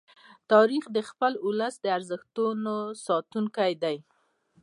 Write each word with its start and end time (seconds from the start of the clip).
تاریخ 0.51 0.83
د 0.95 0.97
خپل 1.09 1.33
ولس 1.47 1.75
د 1.81 1.85
ارزښتونو 1.97 2.75
ساتونکی 3.07 3.71
دی. 3.83 3.97